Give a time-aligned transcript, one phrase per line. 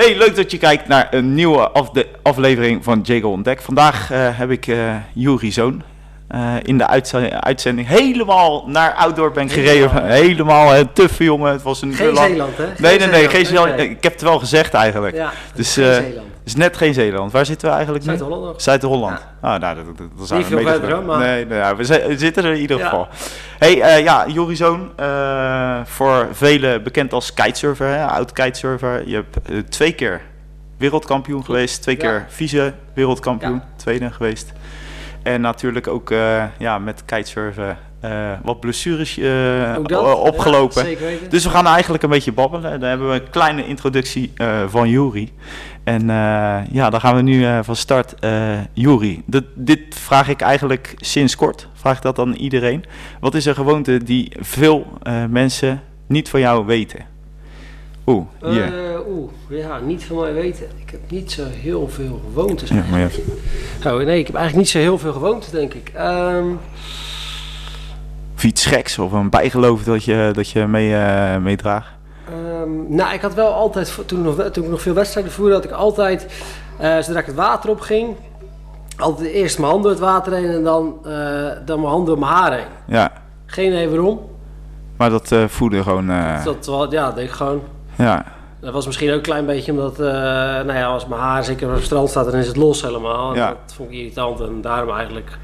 [0.00, 1.70] Hey, leuk dat je kijkt naar een nieuwe
[2.22, 3.62] aflevering van Jago Ontdek.
[3.62, 4.94] Vandaag eh, heb ik uh,
[5.38, 5.82] Zoon
[6.34, 6.86] uh, in de
[7.40, 7.88] uitzending.
[7.88, 10.04] Helemaal naar Outdoor ben gereden.
[10.04, 11.52] Helemaal een tuffe jongen.
[11.52, 12.64] Het was een geen Zeeland, hè?
[12.64, 13.72] Geen nee, nee, nee, geen Zeeland.
[13.72, 13.86] Okay.
[13.86, 15.16] Ik heb het wel gezegd eigenlijk.
[15.16, 15.78] Ja, dus,
[16.44, 17.32] is net geen Zeeland.
[17.32, 18.16] Waar zitten we eigenlijk nu?
[18.16, 18.62] Zuid-Holland.
[18.62, 19.18] Zuid-Holland.
[19.18, 19.54] Ja.
[19.54, 21.18] Ah, nou, dat, dat, dat Niet veel verder, maar...
[21.18, 23.08] Nee, nee ja, we, we, zitten er in ieder geval.
[23.58, 29.08] Hey, uh, ja, Jori Zoon, uh, voor velen bekend als kitesurfer, hè, oud kitesurfer.
[29.08, 30.20] Je hebt uh, twee keer
[30.76, 34.52] wereldkampioen geweest, twee keer vice wereldkampioen, tweede geweest.
[35.22, 36.14] En natuurlijk ook
[36.58, 39.76] ja, met kitesurfen uh, wat blessures uh,
[40.24, 40.90] opgelopen.
[40.90, 40.96] Ja,
[41.28, 42.80] dus we gaan eigenlijk een beetje babbelen.
[42.80, 44.32] Dan hebben we een kleine introductie
[44.68, 45.32] van Juri.
[45.84, 46.06] En
[46.72, 48.14] ja, dan gaan we nu van start.
[48.72, 49.22] Juri,
[49.54, 51.68] dit vraag ik eigenlijk sinds kort.
[51.72, 52.84] Vraag ik dat aan iedereen.
[53.20, 54.86] Wat is een gewoonte die veel
[55.28, 57.08] mensen niet van jou weten?
[58.06, 59.08] Oeh, yeah.
[59.08, 60.66] Oeh, ja, niet van mij weten.
[60.78, 62.68] Ik heb niet zo heel veel gewoontes.
[62.68, 63.08] Ja, maar ja.
[63.86, 65.92] Oh, nee, ik heb eigenlijk niet zo heel veel gewoontes, denk ik.
[65.98, 66.58] Um,
[68.34, 71.88] of iets geks of een bijgeloof dat je, dat je mee, uh, meedraagt?
[72.62, 75.64] Um, nou, ik had wel altijd, toen, nog, toen ik nog veel wedstrijden voerde, had
[75.64, 76.26] ik altijd,
[76.80, 78.16] uh, zodra ik het water op ging,
[78.96, 81.12] altijd eerst mijn handen het water heen en dan, uh,
[81.64, 82.66] dan mijn handen door mijn haar heen.
[82.86, 83.12] Ja.
[83.46, 84.20] Geen idee waarom.
[84.96, 86.06] Maar dat voelde gewoon...
[86.44, 87.60] Dat, dat, ja, dat deed ik gewoon.
[87.96, 88.24] Ja.
[88.60, 91.74] Dat was misschien ook een klein beetje omdat, nou ja, als mijn haar zeker op
[91.74, 93.34] het strand staat, dan is het los helemaal.
[93.34, 93.48] Ja.
[93.48, 95.38] Dat vond ik irritant en daarom eigenlijk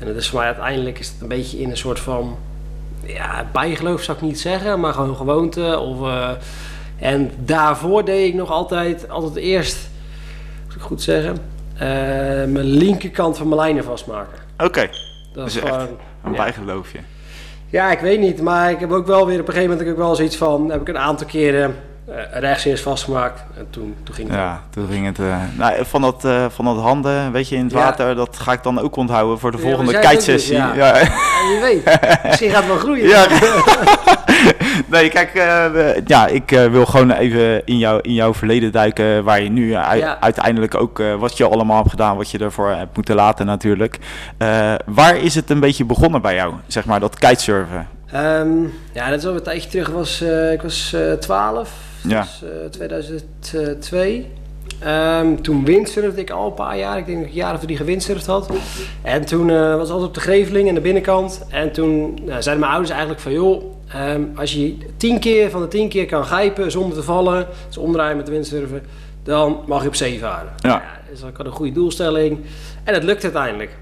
[0.00, 2.36] en het is voor mij uiteindelijk is het een beetje in een soort van
[3.06, 5.78] ja, bijgeloof zou ik niet zeggen, maar gewoon gewoonte.
[5.78, 6.30] Of, uh,
[6.98, 9.88] en daarvoor deed ik nog altijd, altijd eerst,
[10.64, 11.36] moet ik goed zeggen,
[11.74, 11.80] uh,
[12.52, 14.38] mijn linkerkant van mijn lijnen vastmaken.
[14.54, 14.64] Oké.
[14.64, 14.90] Okay.
[15.32, 15.88] Dat is gewoon
[16.24, 16.36] een ja.
[16.36, 16.98] bijgeloofje.
[17.68, 19.96] Ja, ik weet niet, maar ik heb ook wel weer op een gegeven moment heb
[19.96, 21.76] ik wel zoiets van, heb ik een aantal keren
[22.32, 24.36] rechts eerst vastgemaakt en toen, toen ging het.
[24.36, 25.18] Ja, toen ging het.
[25.18, 27.78] Uh, nou, van, dat, uh, van dat handen, weet je, in het ja.
[27.78, 30.56] water, dat ga ik dan ook onthouden voor de ja, volgende kitesessie.
[30.56, 30.74] Ja.
[30.74, 30.86] Ja.
[30.86, 31.00] ja.
[31.52, 33.08] je weet, misschien gaat het wel groeien.
[33.08, 33.26] Ja.
[34.98, 35.32] nee, kijk,
[36.06, 39.74] ja, ik wil gewoon even in, jou, in jouw verleden duiken, waar je nu
[40.20, 43.98] uiteindelijk ook, wat je allemaal hebt gedaan, wat je ervoor hebt moeten laten natuurlijk.
[44.86, 47.88] waar is het een beetje begonnen bij jou, zeg maar, dat kitesurfen?
[48.14, 49.88] Um, ja, dat is al een tijdje terug.
[49.88, 51.72] Was, uh, ik was uh, 12,
[52.08, 52.20] ja.
[52.20, 54.30] dus, uh, 2002.
[54.86, 56.98] Um, toen windsurfde ik al een paar jaar.
[56.98, 58.50] Ik denk dat ik jaar of drie gewindsurfd had.
[59.02, 59.46] En toen
[59.76, 61.46] was altijd op de Greveling aan de binnenkant.
[61.48, 63.32] En toen nou, zeiden mijn ouders eigenlijk van...
[63.32, 63.62] joh,
[63.96, 67.46] um, als je tien keer van de tien keer kan grijpen zonder te vallen...
[67.66, 68.82] dus omdraaien met de windsurfen...
[69.22, 70.52] dan mag je op zee varen.
[70.56, 70.68] Ja.
[70.68, 72.40] Ja, dus ik had een goede doelstelling.
[72.84, 73.76] En het lukte uiteindelijk.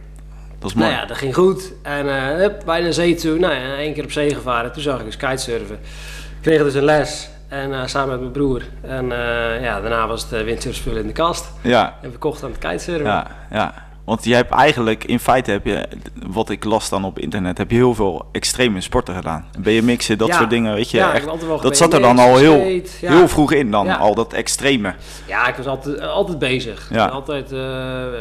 [0.60, 0.90] Dat is mooi.
[0.90, 1.72] Nou ja, dat ging goed.
[1.82, 3.38] En uh, hup, bijna zee toe.
[3.38, 4.72] Nou ja, één keer op zee gevaren.
[4.72, 5.74] Toen zag ik dus kitesurfen.
[5.74, 7.28] Ik kreeg dus een les.
[7.48, 8.62] En uh, samen met mijn broer.
[8.80, 11.50] En uh, ja, daarna was het windsurfspullen in de kast.
[11.60, 11.96] Ja.
[12.02, 13.04] En verkocht aan het kitesurfen.
[13.04, 13.74] Ja, ja.
[14.04, 15.88] Want je hebt eigenlijk, in feite heb je,
[16.26, 19.44] wat ik las dan op internet, heb je heel veel extreme sporten gedaan.
[19.58, 20.36] BMX'en, dat ja.
[20.36, 20.96] soort dingen, weet je.
[20.96, 24.14] Ja, echt, ik wel dat zat er dan al heel, heel vroeg in dan, al
[24.14, 24.94] dat extreme.
[25.26, 26.88] Ja, ik was altijd, altijd bezig.
[26.90, 27.06] Ja.
[27.06, 27.50] Altijd,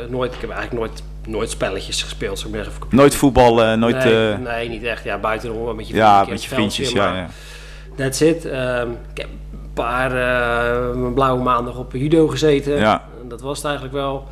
[0.10, 2.46] nooit, ik heb eigenlijk nooit nooit spelletjes gespeeld.
[2.46, 2.74] Ik zeggen.
[2.90, 4.04] Nooit voetbal, uh, nooit...
[4.04, 4.38] Nee, uh...
[4.38, 5.04] nee, niet echt.
[5.04, 7.28] Ja, buitenom met je Ja, met je vriendjes, ja, ja.
[7.96, 8.46] That's it.
[8.46, 12.78] Um, ik heb een paar uh, blauwe maandag op judo gezeten.
[12.78, 13.04] Ja.
[13.28, 14.28] Dat was het eigenlijk wel.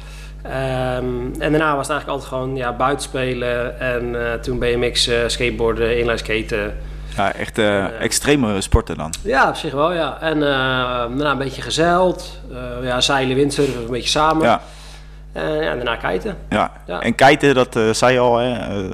[0.46, 3.80] Um, en daarna was het eigenlijk altijd gewoon ja, buitenspelen.
[3.80, 6.78] En uh, toen BMX, uh, skateboarden, inline skaten.
[7.16, 9.14] Ja, echt uh, extreme sporten dan.
[9.24, 10.22] Ja, op zich wel, ja.
[10.22, 12.40] En daarna een beetje gezeild.
[12.82, 14.44] ja, zeilen, windsurfen, een beetje samen.
[14.44, 14.62] Ja.
[15.38, 16.38] Uh, ja, daarna kiten.
[16.50, 16.72] Ja.
[16.88, 17.02] ja.
[17.02, 18.80] en kiten, dat uh, zei je al, hè?
[18.84, 18.92] Uh,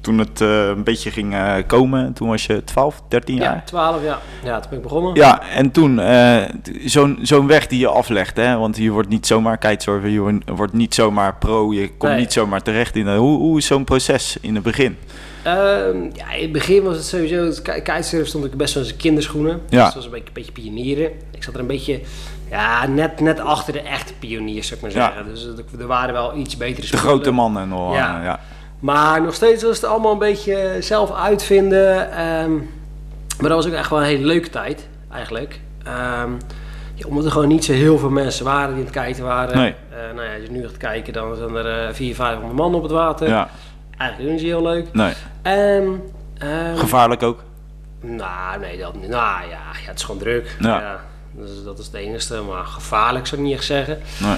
[0.00, 1.34] toen het een beetje ging
[1.66, 3.54] komen, toen was je 12, 13 jaar?
[3.54, 4.18] Ja, 12, ja.
[4.44, 5.14] Ja, toen ben ik begonnen.
[5.14, 6.00] Ja, en toen
[6.84, 8.56] zo'n zo'n weg die je aflegt, hè?
[8.56, 12.20] want je wordt niet zomaar kitesurfer, je wordt niet zomaar pro, je komt Nee.
[12.20, 13.08] niet zomaar terecht in.
[13.16, 14.96] Hoe, hoe is zo'n proces in het begin?
[15.42, 18.82] Ehm, ja, in het begin was het sowieso, het ki- kitesurfen stond ik best wel
[18.82, 19.60] in zijn kinderschoenen.
[19.68, 19.84] Ja.
[19.84, 21.10] Dus was een beetje, een beetje pionieren.
[21.30, 22.00] Ik zat er een beetje,
[22.52, 25.12] ja, net, net achter de echte pioniers, zou ik maar Ja.
[25.14, 25.34] zeggen.
[25.34, 25.48] Dus
[25.80, 27.04] er waren wel iets betere De spullen.
[27.04, 27.94] grote mannen nog.
[27.94, 28.18] Ja.
[28.18, 28.40] eh, ja.
[28.78, 32.10] Maar nog steeds was het allemaal een beetje zelf uitvinden.
[32.12, 32.52] ehm,
[33.38, 35.60] maar dat was ook echt wel een hele leuke tijd, eigenlijk.
[35.84, 36.30] Ehm,
[36.94, 39.56] ja, omdat er gewoon niet zo heel veel mensen waren die aan het kijken waren.
[39.56, 39.74] Nee.
[39.90, 42.74] Eh, nou ja, als je nu gaat kijken, dan zijn er eh 400, 500 man
[42.74, 43.28] op het water.
[43.28, 43.48] ja,
[43.98, 44.86] Eigenlijk doen ze heel leuk.
[44.92, 45.12] nee.
[45.42, 45.88] Ehm,
[46.76, 47.42] Gevaarlijk ook.
[48.00, 49.08] nou, nee, dat niet.
[49.08, 50.56] Nou ja, ja, het is gewoon druk.
[50.60, 51.00] Ja.
[51.32, 52.40] Dus dat is het enige.
[52.40, 53.98] Maar gevaarlijk zou ik niet echt zeggen.
[54.22, 54.36] Nee.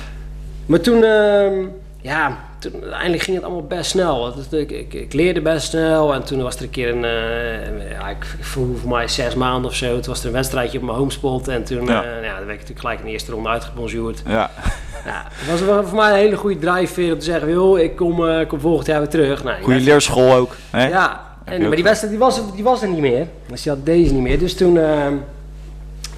[0.66, 1.66] Maar toen, ehm,
[2.00, 4.34] ja, toen, uiteindelijk ging het allemaal best snel.
[4.50, 8.08] Ik, ik, ik leerde best snel en toen was er een keer een, eh, ja,
[8.08, 10.00] ik voel voor mij zes maanden of zo.
[10.00, 11.92] Toen was er een wedstrijdje op mijn homespot en toen Ja.
[11.92, 12.22] ja.
[12.22, 14.22] ja, dan werd ik natuurlijk gelijk in de eerste ronde uitgebonjourd.
[14.26, 14.50] Ja,
[15.04, 18.28] Ja, het was voor mij een hele goede drijfveer om te zeggen, joh, ik kom,
[18.28, 19.44] eh, kom volgend jaar weer terug.
[19.44, 20.56] Nou, goede leerschool ook.
[20.70, 20.88] Hè?
[20.88, 23.26] ja, je en, maar die wedstrijd die was, die was er niet meer.
[23.46, 24.38] Dus die had deze niet meer.
[24.38, 25.14] Dus toen, ehm,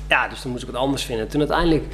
[0.09, 1.29] ja, dus toen moest ik wat anders vinden.
[1.29, 1.85] Toen uiteindelijk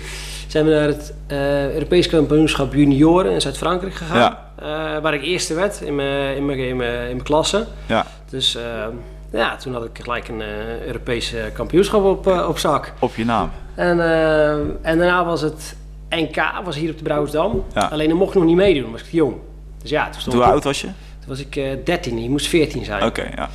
[0.48, 4.36] zijn we naar het eh Europees kampioenschap junioren in Zuid-Frankrijk gegaan.
[4.56, 4.66] Eh,
[5.02, 7.66] waar ik eerste werd in mijn, in mijn, in mijn, in mijn klasse.
[7.86, 8.94] Ja, Dus ehm,
[9.32, 12.92] ja, toen had ik gelijk een eh Europees eh, kampioenschap op, eh, op zak.
[12.98, 13.50] op je naam.
[13.74, 14.00] En,
[14.82, 15.76] en daarna was het
[16.10, 17.64] NK, was hier op de Brouwersdam.
[17.74, 17.80] Ja.
[17.80, 19.34] Alleen dan mocht ik nog niet meedoen, dan was ik jong.
[19.82, 20.88] Dus ja, toen, stond Hoe oud was je?
[21.24, 23.02] Toen was ik eh 13, je moest 14 zijn.
[23.04, 23.48] Oké, ja.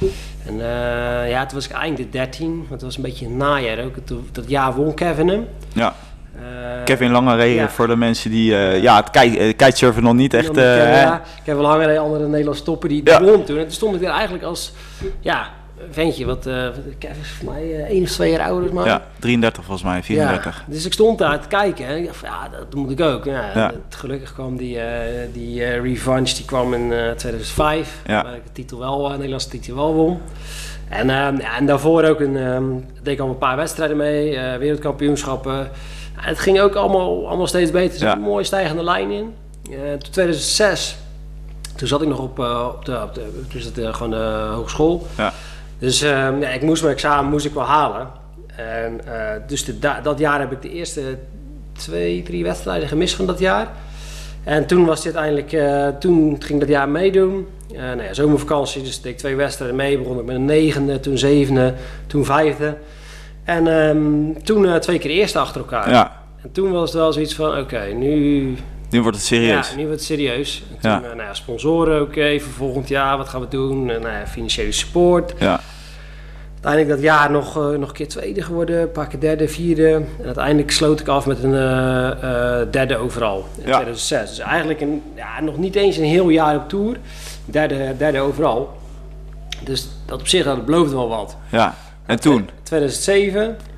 [0.46, 3.38] En eh, ja, toen was ik eind de 13, want het was een beetje een
[3.38, 3.96] najaar ook.
[4.32, 5.48] Dat jaar won Kevin hem.
[5.74, 5.96] ja.
[6.36, 7.70] Eh, Kevin Langeree, ja.
[7.70, 10.56] voor de mensen die ja, het kite, kitesurfen nog niet echt...
[10.56, 13.22] Ja, Kevin Langer, andere Nederlandse toppen, die, die Ja.
[13.24, 13.58] won toen.
[13.58, 14.74] En toen stond ik er eigenlijk als,
[15.20, 15.50] ja,
[15.92, 18.86] ventje, wat, is voor mij één of twee jaar ouder mij.
[18.86, 20.56] ja, 33 volgens mij, 34.
[20.68, 23.02] Ja, dus ik stond daar te kijken en ik dacht van, ja, dat moet ik
[23.02, 23.26] ook.
[23.26, 23.66] Ja, Ja.
[23.68, 28.24] het- gelukkig kwam die, eh, die Revenge, die kwam in eh, 2005, Ja.
[28.24, 30.20] waar ik de titel wel, uh, Nederlandse titel wel won.
[30.90, 32.64] En, ehm, en daarvoor ook een, ehm,
[33.04, 35.70] deed ik al een paar wedstrijden mee, wereldkampioenschappen.
[36.14, 37.92] Het ging ook allemaal, allemaal steeds beter.
[37.94, 38.16] Er zat Ja.
[38.16, 39.34] een mooie stijgende lijn in.
[40.00, 40.98] Toen 2006,
[41.76, 43.22] toen zat ik nog op, eh, op, de, op de,
[43.52, 45.08] toen zat, eh, gewoon de hogeschool.
[45.18, 45.34] Ja.
[45.80, 48.08] Dus ehm, ja, ik moest mijn examen moest ik wel halen.
[48.56, 51.02] En, eh, dus de, da- dat jaar heb ik de eerste
[51.72, 53.68] twee, drie wedstrijden gemist van dat jaar.
[54.44, 57.48] En toen was dit uiteindelijk, eh, toen ging ik dat jaar meedoen.
[57.74, 59.98] Eh nou ja, zomervakantie, dus deed ik twee wedstrijden mee.
[59.98, 61.74] Begon ik met een negende, toen zevende,
[62.08, 62.78] toen vijfde.
[63.44, 65.90] En ehm, toen twee keer eerste achter elkaar.
[65.90, 68.56] Ja, En toen was het wel zoiets van, oké, nu,
[68.90, 69.70] nu wordt het serieus.
[69.70, 70.64] ja, nu wordt het serieus.
[70.72, 70.98] En toen, Ja.
[70.98, 73.90] eh, nou ja, sponsoren, oké, voor volgend jaar, wat gaan we doen?
[73.90, 75.34] En, nou ja, financiële support.
[75.40, 75.60] Ja,
[76.62, 79.94] Uiteindelijk dat jaar nog, eh, nog een keer tweede geworden, een paar keer derde, vierde.
[80.20, 82.12] En uiteindelijk sloot ik af met een eh,
[82.62, 83.74] eh, derde overal in Ja.
[83.74, 84.30] 2006.
[84.30, 86.98] Dus eigenlijk een, ja, nog niet eens een heel jaar op tour.
[87.46, 88.78] Derde, derde overal.
[89.64, 91.38] Dus dat op zich dat belooft wel wat.
[91.50, 91.76] ja.
[92.06, 92.50] En toen?
[92.64, 93.77] 2007, eh,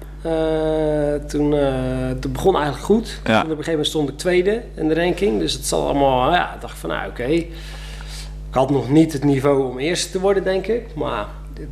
[1.27, 3.19] toen, eh, toen begon eigenlijk goed.
[3.23, 3.41] Ja.
[3.41, 5.39] Toen op een gegeven moment stond ik tweede in de ranking.
[5.39, 7.23] Dus het zat allemaal, ja, ik dacht van nou oké.
[7.23, 7.47] Ik
[8.55, 10.95] had nog niet het niveau om eerste te worden, denk ik.
[10.95, 11.25] Maar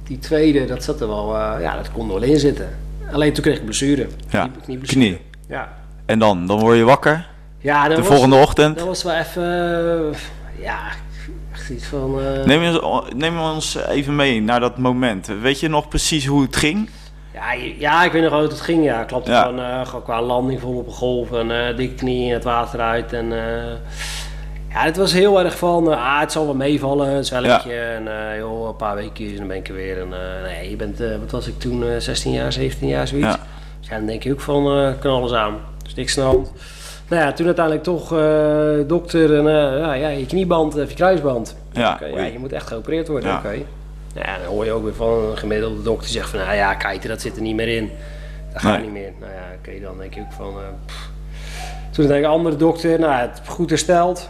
[0.03, 2.69] die, tweede, dat zat er wel, eh, ja, dat kon er wel in zitten.
[3.11, 4.07] Alleen toen kreeg ik blessure.
[4.29, 5.17] Ja, Knie- knie.
[5.47, 5.73] Ja.
[6.05, 6.47] En dan?
[6.47, 7.27] Dan word je wakker,
[7.59, 8.77] Ja, de was, volgende ochtend.
[8.77, 9.43] dat was wel even,
[10.13, 10.17] eh,
[10.63, 10.79] ja,
[11.53, 12.19] echt iets van...
[12.21, 15.27] eh, Neem, je, neem ons even mee naar dat moment.
[15.41, 16.89] Weet je nog precies hoe het ging?
[17.39, 18.83] Ja, ja, ik weet nog wel hoe het ging.
[18.83, 19.41] Ja, ik klapte Ja.
[19.41, 22.43] gewoon, eh, gewoon qua landing vol op een golf en eh dikke knie in het
[22.43, 23.13] water uit.
[23.13, 23.63] En, eh,
[24.69, 27.73] ja, het was heel erg van, ah, het zal wel meevallen, het zwelletje.
[27.73, 28.03] En
[28.37, 30.01] joh, een paar weken en dan ben ik er weer.
[30.01, 30.09] En,
[30.43, 33.27] nee, je bent, wat was ik toen, eh, 16 jaar, 17 jaar, zoiets.
[33.27, 33.39] Ja.
[33.79, 35.55] Dus ja, dan denk je ook van, kan alles aan.
[35.83, 36.51] Dus niks aan de hand.
[37.09, 38.09] Nou ja, toen uiteindelijk toch
[38.87, 39.43] dokter en
[39.97, 41.55] ja, je knieband of je kruisband.
[41.71, 43.29] Ja, ja, je moet echt geopereerd worden.
[43.29, 43.37] Ja.
[43.37, 43.55] Oké.
[44.25, 46.73] Ja, dan hoor je ook weer van een gemiddelde dokter die zegt van, nou ja,
[46.75, 47.91] kijk, dat zit er niet meer in.
[48.53, 48.81] Dat gaat Nee.
[48.81, 49.11] niet meer.
[49.19, 50.47] Nou ja, oké, dan denk ik ook van...
[50.59, 50.95] eh.
[51.91, 54.29] Toen denk ik, andere dokter, nou, het goed hersteld.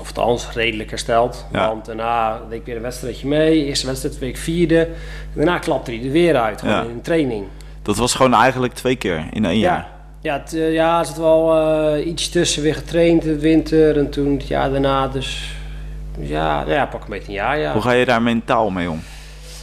[0.00, 1.46] Of althans, redelijk hersteld.
[1.52, 1.68] Ja.
[1.68, 3.64] Want daarna deed ik weer een wedstrijdje mee.
[3.64, 4.80] Eerste wedstrijd week vierde.
[4.80, 4.90] En
[5.34, 6.82] daarna klapte hij er weer uit, gewoon Ja.
[6.82, 7.44] in een training.
[7.82, 9.86] Dat was gewoon eigenlijk twee keer in één jaar.
[10.20, 11.58] Ja, het, eh, ja, er zat wel
[11.94, 13.98] eh, iets tussen weer getraind in de winter.
[13.98, 15.54] En toen het jaar daarna dus...
[16.18, 17.72] Ja, nou ja, pak een beetje een jaar, ja.
[17.72, 19.00] Hoe ga je daar mentaal mee om?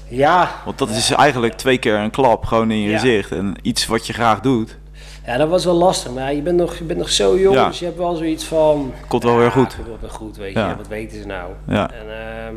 [0.08, 3.00] Ja, Want dat is eigenlijk twee keer een klap gewoon in je Ja.
[3.00, 3.32] gezicht.
[3.32, 4.78] En iets wat je graag doet,
[5.26, 6.12] Ja, dat was wel lastig.
[6.14, 7.68] Maar ja, je bent nog, je bent nog zo jong, Ja.
[7.68, 8.94] dus je hebt wel zoiets van...
[9.08, 9.76] komt wel ja, weer goed.
[9.76, 10.60] Komt wel weer goed, weet je.
[10.60, 10.68] Ja.
[10.68, 11.52] Ja, wat weten ze nou?
[11.68, 12.56] Ja, En, ehm,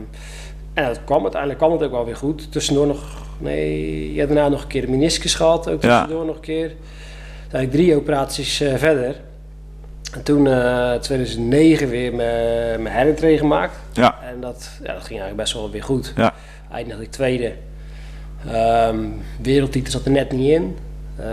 [0.74, 2.52] en dat kwam uiteindelijk kwam het ook wel weer goed.
[2.52, 3.02] Tussendoor nog...
[3.38, 5.68] Nee, je had daarna nog een keer de meniscus gehad.
[5.70, 5.88] Ook Ja.
[6.00, 6.68] tussendoor nog een keer.
[6.68, 6.76] Toen
[7.50, 9.20] had ik drie operaties eh, verder.
[10.12, 13.76] En toen eh 2009 weer mijn herintree gemaakt.
[13.92, 16.12] ja, En dat, ja, dat ging eigenlijk best wel weer goed.
[16.16, 16.34] Ja.
[16.72, 17.52] Eindigde ik tweede.
[18.52, 18.96] Ehm
[19.42, 20.78] wereldtitel zat er net niet in.
[21.16, 21.24] Eh,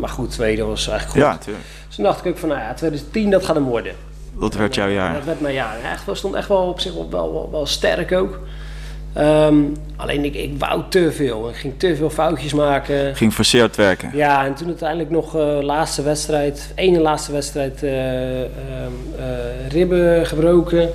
[0.00, 1.32] maar goed, tweede was eigenlijk goed.
[1.34, 1.64] ja, tuurlijk.
[1.86, 3.92] Dus toen dacht ik ook van, nou ja, 2010 dat gaat hem worden.
[4.38, 5.14] Dat werd jouw jaar.
[5.14, 5.76] Dat werd mijn jaar.
[5.84, 8.40] En Echt, wel- stond echt wel op zich wel, wel sterk ook.
[9.16, 9.56] Ehm,
[9.96, 11.48] alleen ik, ik wou te veel.
[11.48, 13.16] Ik ging te veel foutjes maken.
[13.16, 14.10] Ging forceerd werken.
[14.14, 18.48] Ja, en toen uiteindelijk nog eh laatste wedstrijd, ene laatste wedstrijd, eh, ehm,
[19.18, 20.90] eh, ribben gebroken.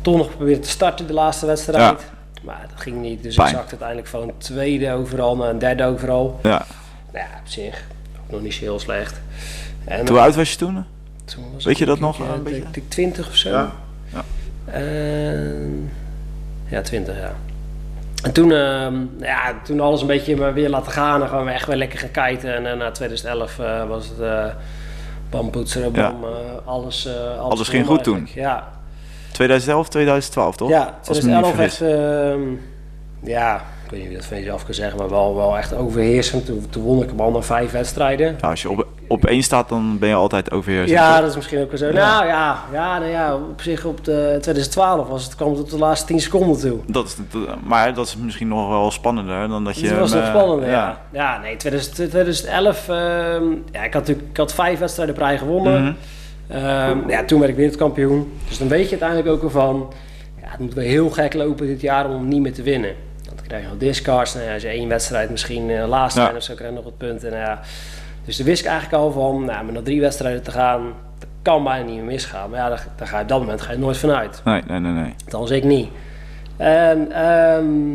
[0.00, 2.04] Toch nog geprobeerd te starten de laatste wedstrijd.
[2.42, 3.48] Maar dat ging niet, dus Pijn.
[3.48, 6.38] ik zakte uiteindelijk van een tweede overal naar een derde overal.
[6.42, 6.66] Ja.
[7.12, 7.84] Nou ja, op zich
[8.24, 9.20] ook nog niet zo heel slecht.
[9.84, 10.84] En Hoe oud was je toen?
[11.24, 12.60] toen was Weet ik je dat nog ik, een beetje?
[12.62, 13.50] denk ik 20 of zo.
[13.50, 13.72] Ja.
[16.68, 17.32] Ja, 20 ja.
[18.22, 21.66] En toen, ehm, ja, toen alles een beetje maar weer laten gaan en gewoon echt
[21.66, 22.54] weer lekker gaan kiten.
[22.54, 24.44] En eh, na 2011 eh, was het uh,
[25.30, 26.28] bam, poetsen, bam, Ja.
[26.28, 28.28] eh, alles, eh, alles, Alles ging goed toen.
[28.34, 28.68] Ja,
[29.32, 30.68] 2011, 2012 toch?
[30.68, 31.80] ja Als ik me niet 2011 vergis.
[31.80, 31.90] echt,
[32.32, 32.40] ehm,
[33.30, 36.46] ja, ik weet niet wie dat van jezelf kan zeggen, maar wel, wel echt overheersend.
[36.46, 38.36] Toen, toen won ik hem al na vijf wedstrijden.
[38.40, 40.90] Ja, als je op, op één staat, dan ben je altijd overheersend.
[40.98, 41.92] Ja, dat is misschien ook wel zo.
[41.92, 45.70] Nou ja, ja, nou ja, op zich op de 2012 was het, kwam het op
[45.70, 46.78] de laatste 10 seconden toe.
[46.86, 49.94] Dat is, dat- maar dat is misschien nog wel spannender dan dat je...
[49.98, 51.00] Was hem, nog eh, spannender, ja.
[51.12, 52.94] Ja, nee, 2000 2011, ehm,
[53.72, 55.82] ja, ik had natuurlijk ik had vijf wedstrijden prij gewonnen.
[55.82, 55.92] Mhm.
[56.48, 58.32] Ehm, ja, toen werd ik wereldkampioen.
[58.48, 59.92] Dus dan weet je uiteindelijk ook wel van,
[60.40, 62.94] ja, het moet wel heel gek lopen dit jaar om niet meer te winnen.
[63.24, 64.34] Want dan krijg je nog discards.
[64.34, 66.26] Nou als je één wedstrijd misschien eh laatste Ja.
[66.26, 67.30] bent of zo, krijg je nog wat punten.
[67.30, 67.60] Nou ja,
[68.24, 70.82] dus toen wist ik eigenlijk al van, nou, met nog drie wedstrijden te gaan,
[71.18, 72.50] dat kan bijna niet meer misgaan.
[72.50, 74.40] Maar ja, daar, daar ga je op dat moment ga je nooit vanuit.
[74.44, 75.14] Nee, nee, nee, nee.
[75.24, 75.88] Althans, ik niet.
[76.56, 77.94] En ehm,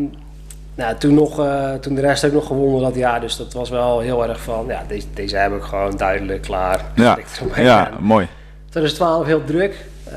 [0.76, 3.22] nou, toen, nog, eh, toen de rest ook nog gewonnen dat jaar.
[3.22, 6.82] Dus dat was wel heel erg van, ja, deze, deze heb ik gewoon duidelijk klaar.
[6.96, 7.18] Ja,
[7.56, 8.28] ja En mooi.
[8.70, 9.86] 2012 heel druk.
[10.06, 10.16] Eh,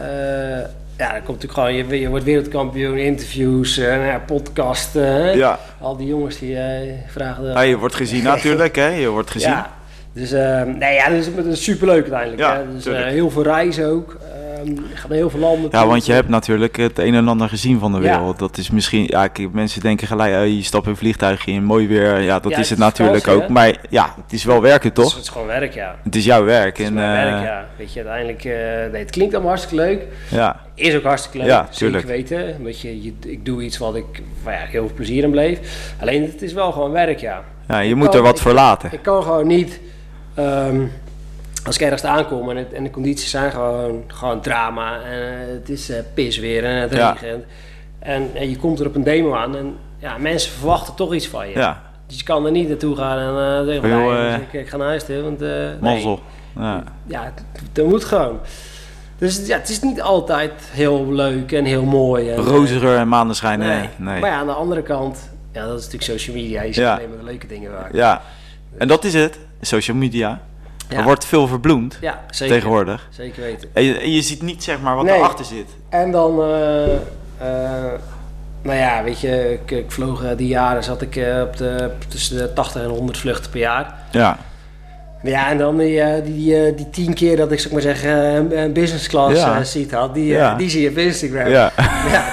[0.96, 5.36] ja, dan komt natuurlijk gewoon, je, je wordt wereldkampioen, interviews, ja, podcasten.
[5.36, 5.58] Ja.
[5.80, 7.44] Al die jongens die eh, vragen...
[7.44, 8.86] ja, je wordt gezien natuurlijk, hè.
[8.86, 9.50] Je wordt gezien.
[9.50, 9.70] Ja,
[10.12, 12.40] dus, eh, nee, ja, dus, het is superleuk uiteindelijk.
[12.40, 12.72] Ja, hè.
[12.74, 14.16] Dus, eh, heel veel reizen ook.
[14.22, 15.68] Ehm, je gaat naar heel veel landen.
[15.72, 15.88] Ja, toe.
[15.90, 18.04] want je hebt natuurlijk het een en ander gezien van de Ja.
[18.04, 18.38] wereld.
[18.38, 21.88] Dat is misschien, ja, mensen denken gelijk, eh, je stapt in een vliegtuigje in, mooi
[21.88, 22.20] weer.
[22.20, 23.42] Ja, dat Ja, is het het is natuurlijk ook.
[23.42, 23.48] hè?
[23.48, 25.14] Maar ja, het is wel werken, Het is, toch?
[25.14, 25.96] het is gewoon werk, ja.
[26.02, 26.66] Het is jouw werk.
[26.76, 27.64] Het is en, mijn eh, werk, ja.
[27.76, 30.02] Weet je, uiteindelijk, eh, nee, het klinkt allemaal hartstikke leuk.
[30.28, 30.60] ja.
[30.74, 32.62] Is ook hartstikke leuk, Ja, zeker weten.
[32.62, 34.04] Weet je, je, ik doe iets wat ik
[34.42, 35.58] waar ja, heel veel plezier in bleef.
[36.00, 37.42] Alleen het is wel gewoon werk, ja.
[37.68, 38.88] ja, je Ik moet kan- er wat ik- voor laten.
[38.92, 39.80] Ik kan gewoon niet,
[40.34, 40.86] ehm,
[41.66, 44.94] als ik ergens aankom en, het, en de condities zijn gewoon, gewoon drama.
[45.02, 47.10] En eh, het is eh pis weer en het Ja.
[47.12, 47.44] regent.
[47.98, 51.28] En, en je komt er op een demo aan en ja, mensen verwachten toch iets
[51.28, 51.54] van je.
[51.58, 54.68] Ja, Dus je kan er niet naartoe gaan en eh zeggen van, nee, ik, ik
[54.68, 55.40] ga naar huis toe, want...
[55.40, 55.72] nee.
[55.80, 56.20] mazzel.
[56.56, 56.84] Ja.
[57.06, 57.32] ja,
[57.72, 58.38] dat moet gewoon.
[59.18, 62.30] Dus ja, het is niet altijd heel leuk en heel mooi.
[62.30, 63.68] En, Rozengeur en maneschijn, nee.
[63.68, 63.88] nee.
[63.98, 64.20] nee.
[64.20, 66.62] Maar ja, aan de andere kant, ja, dat is natuurlijk social media.
[66.62, 66.94] Je ziet Ja.
[66.94, 67.96] alleen maar de leuke dingen waar.
[67.96, 68.22] Ja,
[68.78, 69.38] en dat is het.
[69.66, 70.40] Social media.
[70.88, 70.96] Ja.
[70.98, 72.54] Er wordt veel verbloemd Ja, zeker.
[72.54, 73.08] tegenwoordig.
[73.10, 73.68] Zeker weten.
[73.72, 75.14] En je, en je ziet niet zeg maar wat Nee.
[75.16, 75.66] erachter zit.
[75.88, 77.92] En dan, eh, eh,
[78.62, 81.90] nou ja, weet je, ik, ik vloog eh, die jaren, zat ik eh, op de,
[82.08, 83.94] tussen de 80 en 100 vluchten per jaar.
[84.10, 84.38] Ja,
[85.22, 88.12] Ja, en dan die, die, die, die tien keer dat ik, ik maar zeggen,
[88.58, 89.64] een- business class Ja.
[89.64, 90.54] seat had, die, Ja.
[90.54, 91.48] die zie je op Instagram.
[91.48, 91.72] ja.
[92.12, 92.24] Ja,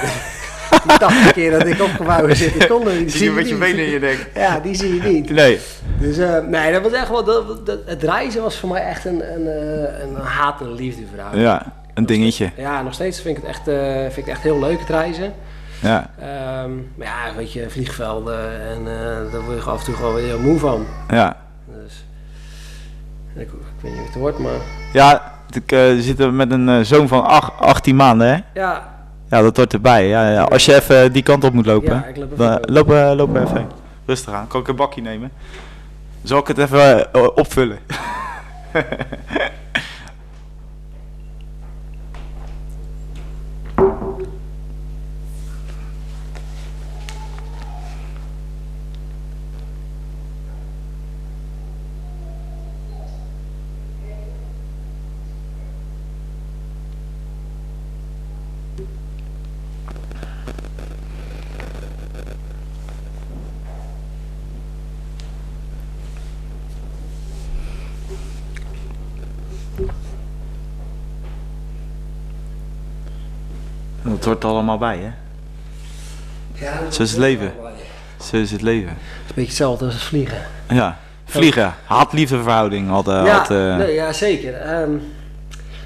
[0.88, 3.12] die 80 keer dat ik opgevouwen zit, die kon er niet.
[3.12, 4.30] Zie je met je benen in je nek.
[4.34, 5.30] Ja, die zie je niet.
[5.30, 5.58] Nee.
[5.98, 9.04] Dus eh, nee, dat was echt wel, dat, dat- het reizen was voor mij echt
[9.04, 11.38] een, een, eh, een haat- en.
[11.38, 12.50] Ja, een dingetje.
[12.56, 14.88] Ja, nog steeds vind ik het echt, eh, vind ik het echt heel leuk, het
[14.88, 15.32] reizen.
[15.82, 18.84] Ja, Ehm, maar ja, weet je, vliegvelden en
[19.32, 20.86] daar word je af en toe gewoon weer heel moe van.
[21.08, 21.36] ja.
[21.84, 22.04] Dus,
[23.34, 23.48] ik, ik
[23.80, 24.52] weet niet hoe het wordt, maar
[24.92, 28.38] Ja, ik eh, zit met een zoon van ach- 18 maanden, hè?
[28.60, 28.89] ja,
[29.30, 30.08] Ja, dat hoort erbij.
[30.08, 30.42] Ja, ja.
[30.42, 33.56] Als je even die kant op moet lopen, Ja, ik loop even dan loop even
[33.56, 33.66] heen.
[34.06, 34.46] Rustig aan.
[34.46, 35.30] Kan ik een bakje nemen?
[36.22, 37.78] Zal ik het even eh, opvullen?
[74.20, 75.10] Dat hoort er allemaal bij, hè?
[76.64, 77.52] ja Zo is het leven.
[78.22, 78.88] Zo is het leven.
[78.88, 80.38] Het is een beetje hetzelfde als vliegen.
[80.68, 81.74] Ja, vliegen.
[81.84, 84.54] Haat-liefde verhouding had, eh, ja, had, eh, nee, ja, zeker.
[84.54, 84.90] Ehm,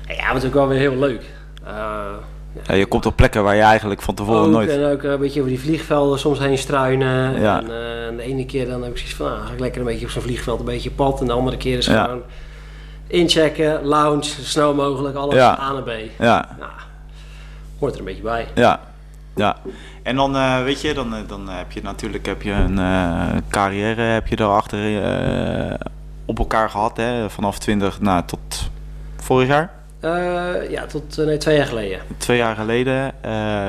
[0.08, 1.22] ja, het is ook wel weer heel leuk.
[1.64, 1.72] Eh,
[2.66, 4.70] ja, je komt op plekken waar je eigenlijk van tevoren ook, nooit...
[4.70, 7.40] En ook een beetje over die vliegvelden soms heen struinen.
[7.40, 7.58] Ja.
[7.58, 9.80] En, eh, en de ene keer dan heb ik zoiets van, nou, ga ik lekker
[9.80, 11.20] een beetje op zo'n vliegveld een beetje pad.
[11.20, 12.04] En de andere keer is Ja.
[12.04, 12.22] gewoon
[13.06, 15.58] inchecken, lounge, zo snel mogelijk, alles Ja.
[15.60, 15.90] A naar B.
[16.18, 16.70] Ja, Nou,
[17.84, 18.46] hoort er een beetje bij.
[18.54, 18.80] ja,
[19.36, 19.56] ja.
[20.02, 23.28] En dan, eh, weet je, dan, eh, dan heb je natuurlijk heb je een eh,
[23.48, 25.74] carrière heb je daarachter eh
[26.26, 27.30] op elkaar gehad, hè?
[27.30, 28.70] Vanaf 20 nou, tot
[29.16, 29.70] vorig jaar.
[30.70, 31.98] Ja, tot nee, twee jaar geleden.
[32.16, 33.12] twee jaar geleden.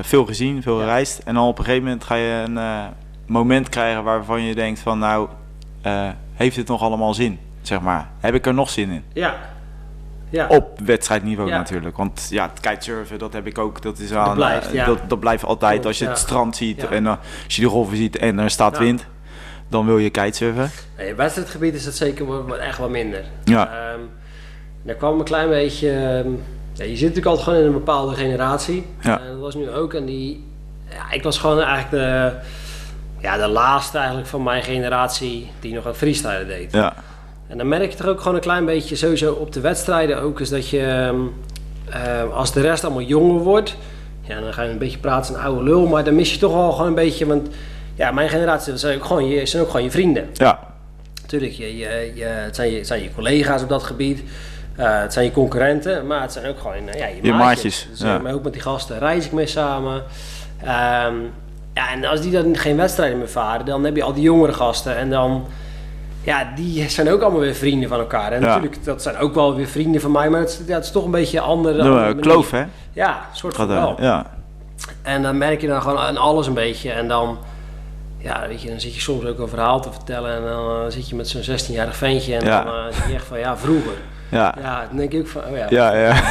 [0.02, 0.84] veel gezien, veel Ja.
[0.84, 1.22] gereisd.
[1.24, 2.60] En dan op een gegeven moment ga je een
[3.26, 5.28] moment krijgen waarvan je denkt van nou,
[6.34, 7.40] heeft dit nog allemaal zin?
[7.62, 9.04] Zeg maar, heb ik er nog zin in?
[9.14, 9.36] Ja.
[10.30, 10.48] Ja.
[10.48, 11.58] op wedstrijdniveau Ja.
[11.58, 11.98] natuurlijk.
[11.98, 13.82] Want ja, het kitesurfen, dat heb ik ook.
[13.82, 14.86] Dat, is aan, blijft, eh, ja.
[14.86, 15.72] dat, dat blijft altijd.
[15.72, 17.16] Klopt, als je het strand ziet en eh,
[17.46, 19.06] als je de golven ziet en er staat wind,
[19.68, 20.72] dan wil je kitesurfen.
[20.98, 23.24] Nee, in wedstrijdgebied is dat zeker wel- wel echt wat minder.
[23.44, 23.68] Ja.
[23.68, 24.00] Ehm,
[24.84, 25.90] daar kwam een klein beetje...
[25.90, 26.30] ehm,
[26.74, 28.86] ja, je zit natuurlijk altijd gewoon in een bepaalde generatie.
[29.02, 29.20] Ja.
[29.20, 29.94] En dat was nu ook.
[29.94, 30.44] En die...
[30.90, 32.34] Ja, ik was gewoon eigenlijk de...
[33.20, 36.72] Ja, de laatste eigenlijk van mijn generatie die nog aan freestylen deed.
[36.72, 36.94] Ja,
[37.48, 40.40] En dan merk je toch ook gewoon een klein beetje sowieso op de wedstrijden ook
[40.40, 41.16] is dat je ehm,
[41.90, 43.76] eh, als de rest allemaal jonger wordt,
[44.22, 46.40] ja, dan ga je een beetje praten als een oude lul, maar dan mis je
[46.40, 47.48] toch wel gewoon een beetje, want
[47.96, 50.30] ja, mijn generatie dat zijn ook gewoon je, zijn ook gewoon je vrienden.
[50.34, 50.60] ja,
[51.22, 54.24] Natuurlijk, je, je, je, het, zijn je, het zijn je collega's op dat gebied,
[54.76, 57.64] eh, het zijn je concurrenten, maar het zijn ook gewoon eh, ja, je, Je maatjes.
[57.64, 58.20] maatjes, Dus, ja.
[58.20, 60.04] maar ook met die gasten reis ik mee samen.
[60.62, 61.16] Ehm,
[61.74, 64.54] ja, en als die dan geen wedstrijden meer varen, dan heb je al die jongere
[64.54, 65.46] gasten en dan
[66.26, 68.32] ja, die zijn ook allemaal weer vrienden van elkaar.
[68.32, 68.48] En Ja.
[68.48, 70.92] natuurlijk, dat zijn ook wel weer vrienden van mij, maar het, is- ja, het is
[70.92, 72.64] toch een beetje een andere, andere kloof hè.
[72.94, 73.96] Ja, een soort van wel.
[74.02, 74.26] ja.
[75.02, 76.92] En dan merk je dan gewoon aan alles een beetje.
[76.92, 77.38] En dan,
[78.18, 80.36] ja, weet je, dan zit je soms ook een verhaal te vertellen.
[80.36, 82.36] En dan eh, zit je met zo'n 16-jarig ventje.
[82.36, 82.64] En Ja.
[82.64, 83.94] dan eh, zeg je echt van, ja, vroeger.
[84.30, 85.66] Ja, Ja, dan denk ik ook van, oh ja.
[85.70, 86.14] ja, ja.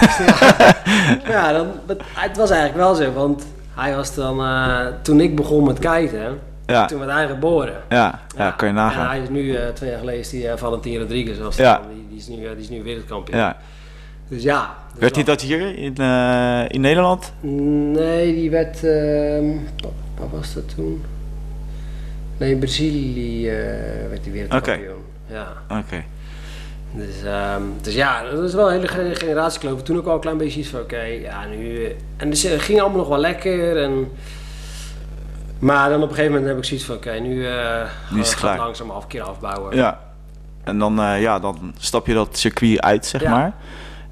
[1.34, 1.66] Ja, dan,
[2.14, 3.12] het, was eigenlijk wel zo.
[3.12, 7.74] Want hij was dan, eh, toen ik begon met kiten, Ja, toen werd hij geboren.
[7.88, 9.06] ja, ja, kan je En nagaan.
[9.08, 11.38] hij is nu, eh, twee jaar geleden, is die, eh, Valentin Rodriguez.
[11.38, 11.66] Was die,
[12.08, 13.38] die, is nu, eh, die is nu wereldkampioen.
[13.38, 13.56] Ja.
[14.28, 14.74] Dus ja.
[14.98, 15.94] Werd hij dat hier in,
[16.68, 17.32] in Nederland?
[17.40, 18.84] Nee, die werd.
[18.84, 19.44] ehm
[20.18, 21.04] wat, was dat toen?
[22.38, 23.50] Nee, in Brazilië
[24.08, 25.04] werd hij weer kampioen.
[25.26, 25.52] Ja.
[25.70, 26.04] Oké.
[26.92, 29.82] Dus, ehm, dus ja, dat is wel een hele ge- generatiekloof.
[29.82, 31.96] Toen ook al een klein beetje iets van, oké, ja, nu...
[32.16, 34.08] En dus, het ging allemaal nog wel lekker en...
[35.64, 37.52] Maar dan op een gegeven moment heb ik zoiets van, oké, nu, eh
[38.08, 39.76] gaan is het gaan langzaam af keer afbouwen.
[39.76, 40.00] Ja.
[40.64, 43.30] En dan, eh, ja, dan stap je dat circuit uit, zeg Ja.
[43.30, 43.52] maar.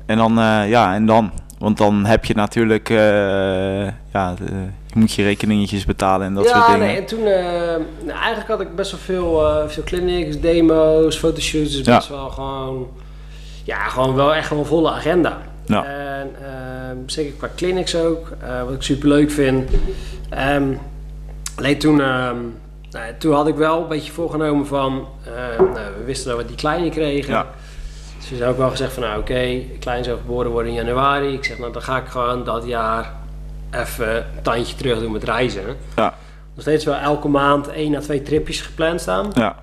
[0.06, 1.30] En dan, eh, ja, en dan?
[1.58, 4.34] Want dan heb je natuurlijk, ja,
[4.86, 6.80] je moet je rekeningetjes betalen en dat ja, soort dingen.
[6.80, 7.22] nee, en toen,
[8.04, 11.96] nou, eigenlijk had ik best wel veel, veel clinics, demo's, fotoshoots, dus Ja.
[11.96, 12.88] best wel gewoon,
[13.64, 15.38] ja, gewoon wel echt wel een volle agenda.
[15.66, 15.84] Ja.
[15.84, 18.32] En ehm, zeker qua clinics ook,
[18.64, 19.70] wat ik super leuk vind.
[20.30, 20.72] Ehm,
[21.54, 22.36] alleen toen, ehm,
[22.90, 26.46] nou, toen had ik wel een beetje voorgenomen van, eh, nou, we wisten dat we
[26.46, 27.32] die kleine kregen.
[27.32, 27.46] Ja.
[28.18, 31.32] Dus toen heb ik wel gezegd van, nou oké, klein zou geboren worden in januari.
[31.32, 33.12] Ik zeg, nou dan ga ik gewoon dat jaar
[33.70, 35.76] even een tandje terug doen met reizen.
[35.96, 36.14] Ja.
[36.54, 39.30] Nog steeds wel elke maand één à twee tripjes gepland staan.
[39.34, 39.56] Ja,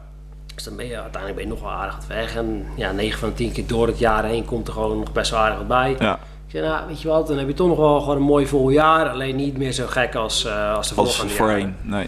[0.56, 2.36] Dus dan ben je uiteindelijk ben je nog wel aardig wat weg.
[2.36, 5.12] En ja, 9 van de 10 keer door het jaar heen komt er gewoon nog
[5.12, 5.95] best wel aardig wat bij.
[5.99, 6.19] ja.
[6.49, 8.47] Ik zeg, nou, weet je wat, dan heb je toch nog wel gewoon een mooi
[8.47, 9.09] vol jaar.
[9.09, 11.75] Alleen niet meer zo gek als, eh als de Als volgende voorheen, jaren.
[11.81, 12.07] nee.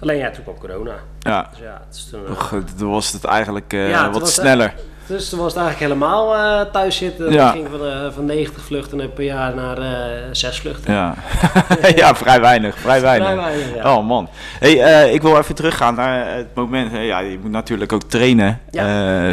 [0.00, 0.94] Alleen ja, toen kwam corona.
[1.18, 4.74] Ja, Dus ja, toen, eh, Och, toen was het eigenlijk eh, Ja, wat was sneller.
[5.10, 7.32] Dus toen was het eigenlijk helemaal eh, thuis zitten.
[7.32, 7.50] Ja.
[7.50, 10.92] Ging van, van 90 vluchten per jaar naar eh 6 vluchten.
[10.92, 11.14] Ja.
[11.96, 13.28] ja, vrij weinig, vrij weinig.
[13.28, 13.96] Vrij weinig, ja.
[13.96, 14.28] Oh man.
[14.58, 16.92] Hey, eh, ik wil even teruggaan naar het moment.
[16.92, 18.60] Ja, je moet natuurlijk ook trainen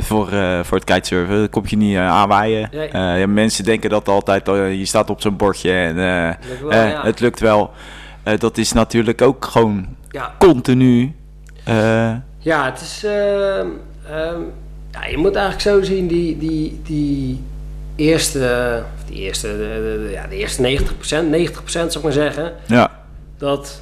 [0.01, 0.27] voor,
[0.63, 1.39] voor het kitesurfen.
[1.39, 2.69] Dat kom je niet aanwaaien.
[2.91, 3.27] Nee.
[3.27, 4.45] Mensen denken dat altijd.
[4.45, 7.01] je staat op zo'n bordje en Lukt wel, ja.
[7.03, 7.71] het lukt wel.
[8.37, 9.87] Dat is natuurlijk ook gewoon
[10.37, 11.15] continu.
[12.39, 13.03] Ja, het is.
[13.03, 13.67] ehm,
[14.09, 14.41] ehm,
[15.01, 17.41] ja, je moet eigenlijk zo zien, die, die, die
[17.95, 18.83] eerste.
[18.95, 22.53] Of die eerste, de, de- de- ja, de eerste 90%, 90% zou ik maar zeggen.
[22.67, 22.91] ja,
[23.37, 23.81] Dat.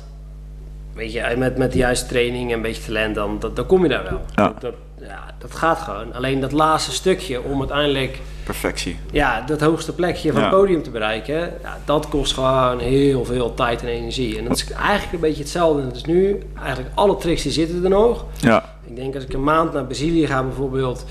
[0.94, 3.84] Weet je, met, met de juiste training en een beetje talent, dan, dat, dan kom
[3.84, 4.22] je daar wel.
[4.36, 4.44] Ja.
[4.48, 4.74] Dat, dat,
[5.08, 6.14] ja, dat gaat gewoon.
[6.14, 9.00] Alleen dat laatste stukje om uiteindelijk perfectie.
[9.12, 10.48] ja, dat hoogste plekje van Ja.
[10.48, 14.38] het podium te bereiken, ja, dat kost gewoon heel veel tijd en energie.
[14.38, 15.88] En dat is eigenlijk een beetje hetzelfde.
[15.92, 18.26] Dus nu, eigenlijk alle tricks die zitten er nog.
[18.40, 21.06] Ja, Ik denk als ik een maand naar Brazilië ga bijvoorbeeld,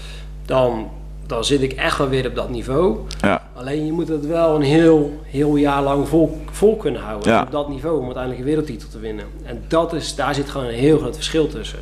[0.47, 0.89] dan,
[1.27, 2.99] dan zit ik echt wel weer op dat niveau.
[3.21, 7.33] ja, Alleen je moet het wel een heel, heel jaar lang vol, vol kunnen houden
[7.33, 7.43] Ja.
[7.43, 9.25] op dat niveau om uiteindelijk een wereldtitel te winnen.
[9.45, 11.79] En dat is, daar zit gewoon een heel groot verschil tussen.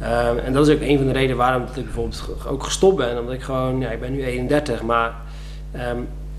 [0.00, 2.96] Ehm, en dat is ook een van de redenen waarom dat ik bijvoorbeeld ook gestopt
[2.96, 3.18] ben.
[3.18, 5.14] Omdat ik gewoon, ja, ik ben nu 31, maar
[5.72, 5.96] ehm,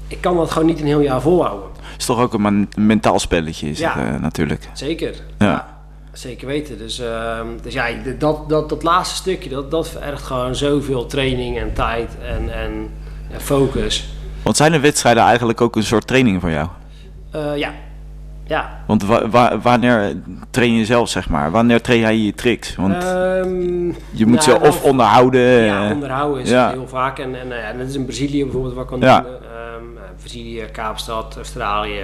[0.08, 1.70] ik kan dat gewoon niet een heel jaar volhouden.
[1.98, 3.94] is toch ook een men- mentaal spelletje is Ja.
[4.00, 4.70] het, eh, natuurlijk.
[4.74, 5.16] Zeker.
[5.40, 5.73] Ja.
[6.14, 6.78] Zeker weten.
[6.78, 7.88] Dus, ehm, dus ja,
[8.20, 12.90] dat, dat, dat laatste stukje, dat, dat vergt gewoon zoveel training en tijd en, en,
[13.32, 14.08] en focus.
[14.44, 16.68] Want zijn de wedstrijden eigenlijk ook een soort training voor jou?
[17.32, 17.72] Eh, ja.
[18.46, 18.84] Ja.
[18.88, 20.16] Want wa- wa- wanneer
[20.50, 21.52] train je zelf, zeg maar?
[21.52, 22.76] Wanneer train jij je tricks?
[22.76, 25.42] Want Ehm, je moet nou, ze of onderhouden.
[25.64, 26.70] Ja, eh, onderhouden is ja.
[26.70, 27.20] heel vaak.
[27.20, 29.20] En, en, ja, net is in Brazilië bijvoorbeeld wat ik kan Ja.
[29.22, 29.30] doen.
[29.32, 32.04] Ehm, eh, Brazilië, Kaapstad, Australië,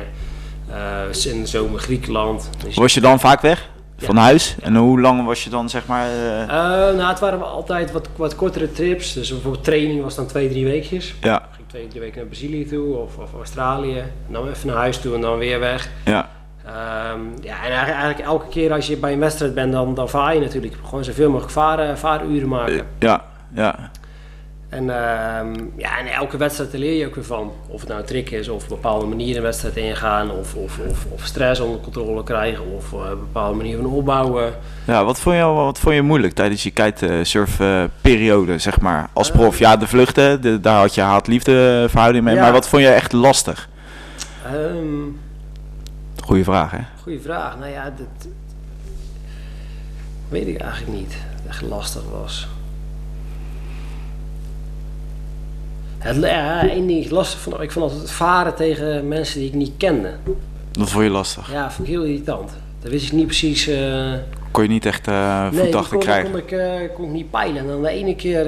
[0.69, 2.49] eh, in de zomer Griekenland.
[2.65, 3.69] Dus, Was je dan vaak weg?
[4.05, 4.55] Van huis?
[4.61, 6.07] En hoe lang was je dan, zeg maar...
[6.07, 6.49] eh, Eh,
[6.95, 9.13] nou, het waren altijd wat, wat kortere trips.
[9.13, 11.15] Dus bijvoorbeeld training was dan twee, drie weekjes.
[11.21, 13.97] ja, Ging twee, drie weken naar Brazilië toe of, of Australië.
[13.99, 15.89] En dan even naar huis toe en dan weer weg.
[16.05, 16.29] Ja,
[16.65, 20.09] Ehm, ja, en eigenlijk, eigenlijk elke keer als je bij een wedstrijd bent, dan, dan
[20.09, 20.73] vaar je natuurlijk.
[20.85, 22.85] Gewoon zoveel mogelijk varen, vaaruren maken.
[22.99, 23.91] ja, ja.
[24.69, 27.51] En, ehm, ja, en elke wedstrijd leer je ook weer van.
[27.67, 30.55] Of het nou een trick is, of op een bepaalde manier een wedstrijd ingaan, of,
[30.55, 34.53] of, of, of stress onder controle krijgen, of eh, een bepaalde manier van opbouwen.
[34.87, 39.59] Ja, wat vond je, wat vond je moeilijk tijdens je kitesurfperiode, zeg maar, als prof?
[39.59, 42.41] Ja, de vluchten, de, daar had je haat-liefde verhouding mee, Ja.
[42.41, 43.69] maar wat vond je echt lastig?
[44.45, 45.07] Ehm
[46.23, 46.79] Goeie vraag, hè?
[47.01, 47.57] goeie vraag.
[47.59, 48.27] Nou ja, dat
[50.29, 51.17] weet ik eigenlijk niet.
[51.47, 52.47] Echt lastig was.
[55.99, 59.47] Het, ja, één ding is lastig vond ik vond altijd het varen tegen mensen die
[59.47, 60.09] ik niet kende.
[60.71, 61.51] Dat vond je lastig.
[61.51, 62.51] Ja, vond ik heel irritant.
[62.81, 63.67] Dan wist ik niet precies.
[63.67, 64.13] eh,
[64.51, 66.31] Kon je niet echt eh voet nee, die achter kon, krijgen.
[66.31, 67.61] kon ik, eh, kon ik niet peilen.
[67.61, 68.43] En dan de ene keer,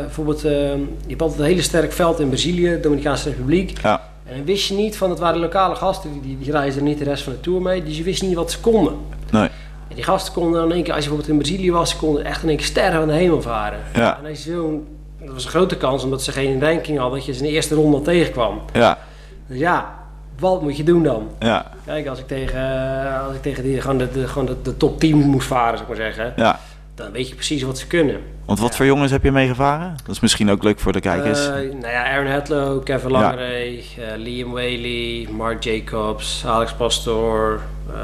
[0.00, 3.80] bijvoorbeeld, je hebt altijd een hele sterk veld in Brazilië, Dominicaanse Republiek.
[3.82, 6.84] Ja, En dan wist je niet van, het waren lokale gasten, die, die, die reisden
[6.84, 8.94] niet de rest van de tour mee, dus je wist niet wat ze konden.
[9.30, 9.48] nee.
[9.88, 12.24] En die gasten konden dan in één keer, als je bijvoorbeeld in Brazilië was, konden
[12.24, 13.78] echt in één keer sterren aan de hemel varen.
[13.94, 14.18] Ja.
[14.22, 14.86] En als je zo'n,
[15.24, 17.52] dat was een grote kans, omdat ze geen ranking hadden, dat je ze in de
[17.52, 18.60] eerste ronde tegenkwam.
[18.72, 18.98] Ja,
[19.46, 19.94] Dus ja,
[20.38, 21.28] wat moet je doen dan?
[21.38, 22.58] ja, Kijk, als ik tegen,
[23.04, 25.78] eh, als ik tegen die, gewoon, de, de, gewoon de, de top 10 moest varen,
[25.78, 26.58] zou ik maar zeggen, ja.
[26.94, 28.20] dan weet je precies wat ze kunnen.
[28.44, 28.76] Want wat Ja.
[28.76, 29.96] voor jongens heb je meegevaren?
[30.06, 31.46] Dat is misschien ook leuk voor de kijkers.
[31.46, 33.20] Eh, nou ja, Aaron Hedlow, Kevin Ja.
[33.20, 37.60] Langeree, eh, Liam Whaley, Mark Jacobs, Alex Pastoor,
[37.90, 37.96] eh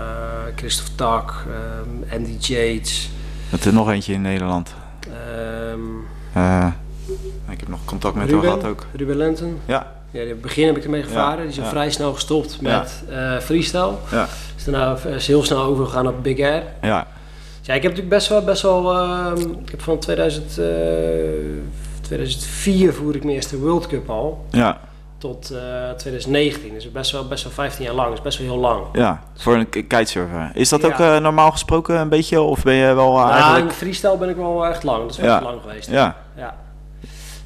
[0.57, 3.11] Christophe Tak, ehm, Andy Yates.
[3.65, 4.75] Er nog eentje in Nederland.
[5.05, 5.81] ehm,
[6.33, 6.67] Eh,
[7.71, 8.87] nog contact met hem gehad ook.
[8.97, 9.61] Ruben Lenton.
[9.65, 11.37] Ja, Ja, in het begin heb ik ermee gevaren.
[11.37, 11.65] Ja, Die is ja.
[11.65, 13.93] vrij snel gestopt met eh freestyle.
[14.11, 16.63] ja, Is daarna is heel snel overgegaan op Big Air.
[16.83, 17.07] ja,
[17.59, 20.65] Dus ja, ik heb natuurlijk best wel, best wel ehm, ik heb van 2000, eh,
[22.01, 24.45] 2004 voer ik mijn eerste World Cup al.
[24.51, 24.79] ja,
[25.19, 26.75] Tot eh, 2019.
[26.75, 28.09] Dus best wel, best wel 15 jaar lang.
[28.09, 28.85] Dat is best wel heel lang.
[28.93, 29.21] ja.
[29.37, 30.51] Voor een kitesurfer.
[30.55, 30.87] Is dat Ja.
[30.87, 32.41] ook eh, normaal gesproken een beetje?
[32.41, 33.65] Of ben je wel eh, Nou, eigenlijk...
[33.67, 35.01] in freestyle ben ik wel echt lang.
[35.03, 35.43] Dat is wel Ja.
[35.43, 35.91] lang geweest.
[35.91, 36.55] Ja, Ja.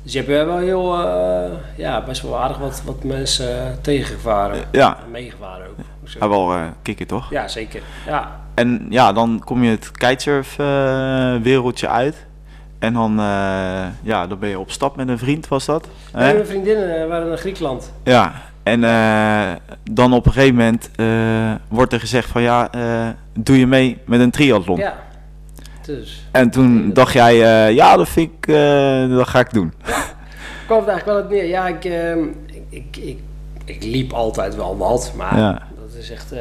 [0.04, 4.60] Dus je hebt wel heel, eh, ja, best wel aardig wat, wat mensen eh, tegengevaren.
[4.72, 4.96] ja.
[5.04, 5.76] En meegevaren ook.
[5.76, 6.30] Maar zeggen.
[6.30, 7.30] wel eh, kicken toch?
[7.30, 7.80] Ja, zeker.
[8.06, 8.40] Ja.
[8.54, 12.26] En ja, dan kom je het kitesurf eh, wereldje uit.
[12.78, 15.88] En dan, eh, ja, dan ben je op stap met een vriend, was dat?
[16.12, 16.28] Hè?
[16.28, 17.92] En mijn vriendinnen eh, waren naar Griekenland.
[18.02, 19.52] Ja, en eh,
[19.90, 21.06] dan op een gegeven moment eh,
[21.68, 24.78] wordt er gezegd van ja, eh, doe je mee met een triathlon?
[24.78, 24.94] Ja.
[25.87, 26.25] Dus.
[26.31, 27.33] En toen dacht jij,
[27.66, 29.73] eh, ja, dat vind ik, eh, dat ga ik doen.
[30.66, 31.44] kwam het eigenlijk wel uit neer.
[31.44, 33.18] Ja, ik, ehm, ik, ik, ik,
[33.64, 35.62] ik liep altijd wel wat, maar Ja.
[35.81, 36.40] dat is echt eh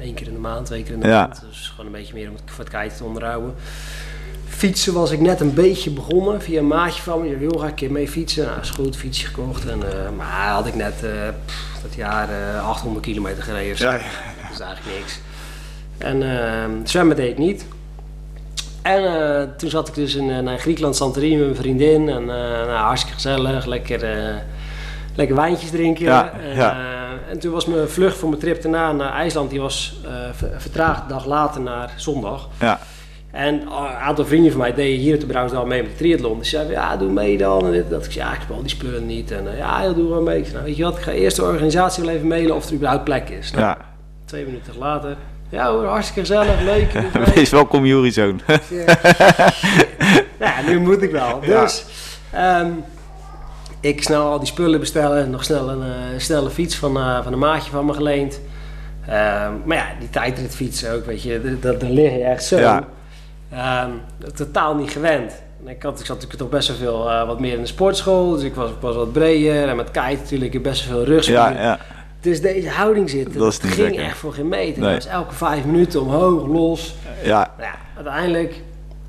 [0.00, 1.20] één keer in de maand, twee keer in de Ja.
[1.20, 1.42] maand.
[1.48, 3.54] Dus gewoon een beetje meer om het voor het kijken te onderhouden.
[4.48, 7.28] Fietsen was ik net een beetje begonnen via een maatje van me.
[7.28, 8.44] Je wil graag een keer mee fietsen.
[8.46, 9.66] Nou, is goed, fietsje gekocht.
[9.68, 9.78] En,
[10.16, 10.94] maar had ik net
[11.46, 13.76] pff, dat jaar eh, 800 kilometer gereden.
[13.76, 13.90] zo.
[13.90, 14.00] Dat
[14.52, 15.18] is eigenlijk niks.
[15.98, 17.64] En ehm, zwemmen deed ik niet.
[18.94, 22.08] En eh, toen zat ik dus in, eh, naar Griekenland, Santorini met mijn vriendin.
[22.08, 22.26] En eh,
[22.66, 24.34] nou, hartstikke gezellig, lekker, eh,
[25.14, 26.04] lekker wijntjes drinken.
[26.04, 26.70] Ja, en, ja.
[26.72, 30.10] eh, en toen was mijn vlucht voor mijn trip daarna naar IJsland, die was eh,
[30.32, 32.48] ver- vertraagd een dag later naar zondag.
[32.60, 32.78] Ja,
[33.30, 33.68] En een
[34.00, 36.38] aantal vrienden van mij deden hier op de Brouwersdaal mee met de triathlon.
[36.38, 37.64] Dus zeiden, ja, doe mee dan.
[37.64, 38.04] En dit, dat.
[38.04, 39.30] Ik zei, ja, ik al die spullen niet.
[39.30, 40.38] En eh, ja, heel doe wel mee.
[40.38, 42.66] Ik zei, nou, weet je wat, ik ga eerst de organisatie wel even mailen of
[42.68, 43.50] er überhaupt plek is.
[43.50, 43.76] Nou, ja.
[44.24, 45.16] Twee minuten later,
[45.48, 46.92] ja hoor, hartstikke gezellig, leuk.
[47.34, 48.40] Wees welkom, Jurizoon.
[50.38, 51.40] ja, nu moet ik wel.
[51.40, 51.84] Dus
[52.32, 52.70] ehm,
[53.80, 55.30] ik snel al die spullen bestellen.
[55.30, 58.40] Nog snel een eh, snelle fiets van, eh, van een maatje van me geleend.
[59.06, 62.58] Ehm, maar ja, die tijdritfietsen ook, weet je, dat- dan lig je echt zo.
[62.58, 62.84] Ja.
[63.52, 63.90] Ehm,
[64.34, 65.32] totaal niet gewend.
[65.64, 67.66] En ik, had, ik zat natuurlijk toch best wel veel eh, wat meer in de
[67.66, 68.30] sportschool.
[68.32, 69.68] Dus ik was, ik was wat breder.
[69.68, 71.52] En met kite natuurlijk best wel veel rugspieren.
[71.54, 71.78] Ja, ja,
[72.20, 74.04] Dus deze houding zitten, Dat niet ging lekker.
[74.04, 74.82] echt voor geen meter.
[74.82, 74.92] Nee.
[74.94, 76.94] Dat was elke vijf minuten omhoog, los.
[77.22, 78.60] ja, Nou ja, uiteindelijk,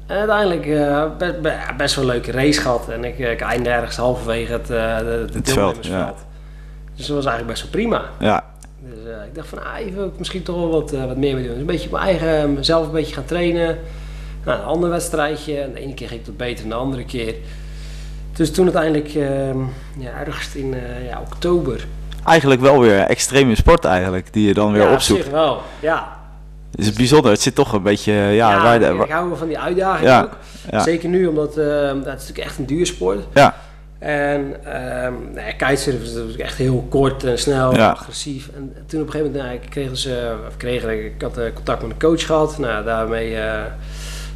[0.07, 2.89] uiteindelijk eh, best, be- best wel een leuke race gehad.
[2.89, 7.15] En ik, eh, ik eindigde ergens halverwege het, eh de, de Het veld, Dus dat
[7.15, 8.03] was eigenlijk best wel prima.
[8.19, 8.43] ja,
[8.79, 11.51] Dus ik dacht van, ah, ik misschien toch wel wat, wat meer mee doen.
[11.51, 13.77] Dus een beetje mijn eigen, mezelf een beetje gaan trainen.
[14.45, 15.59] Nou, een ander wedstrijdje.
[15.59, 17.35] En de ene keer ging het wat beter dan de andere keer.
[18.33, 19.07] Dus toen uiteindelijk,
[19.97, 20.75] ja, ergens in
[21.09, 21.85] ja, oktober.
[22.29, 25.23] Eigenlijk wel weer extreme sport eigenlijk, die je dan weer ja, op opzoekt.
[25.23, 26.17] zich wel, ja.
[26.71, 29.47] Het is bijzonder, het zit toch een beetje, ja, Ja, waar de, ik, hou van
[29.47, 30.37] die uitdaging Ja, ook.
[30.71, 30.79] ja.
[30.83, 33.19] Zeker nu, omdat eh, dat is natuurlijk echt een duursport.
[33.33, 33.55] ja,
[33.99, 37.89] En ehm nou ja, kitesurfen is natuurlijk echt heel kort en snel, Ja.
[37.89, 38.49] agressief.
[38.55, 40.13] En toen op een gegeven moment, nou, ik kreeg dus, eh,
[40.47, 42.57] of kreeg, ik had eh, contact met een coach gehad.
[42.57, 43.69] Nou, daarmee, eh, daar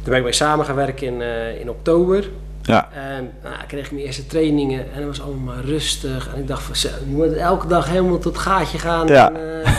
[0.04, 2.24] ben ik mee samen gaan werken in, eh, in oktober.
[2.66, 2.88] Ja.
[2.92, 6.28] En nou, ik kreeg mijn eerste trainingen en het was allemaal maar rustig.
[6.34, 9.06] En ik dacht van, je moet elke dag helemaal tot het gaatje gaan.
[9.06, 9.32] Ja.
[9.32, 9.72] En, eh,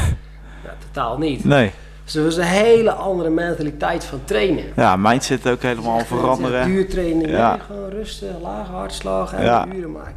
[0.86, 1.46] totaal niet.
[1.46, 1.72] Nee.
[2.04, 4.64] Dus het was een hele andere mentaliteit van trainen.
[4.76, 6.66] Ja, mindset ook helemaal veranderen.
[6.66, 7.52] Duurtraining, Ja.
[7.52, 9.66] nee, gewoon rustig, lage hartslag en Ja.
[9.76, 10.14] uren maken.